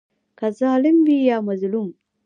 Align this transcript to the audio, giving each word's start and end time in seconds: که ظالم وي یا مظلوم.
که 0.37 0.47
ظالم 0.59 0.97
وي 1.05 1.19
یا 1.29 1.37
مظلوم. 1.47 1.89